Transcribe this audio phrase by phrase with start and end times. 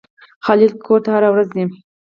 [0.45, 1.63] خالد کور ته هره ورځ ځي.